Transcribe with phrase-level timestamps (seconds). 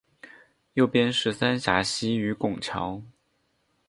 [0.73, 3.03] 右边是三峡溪与拱桥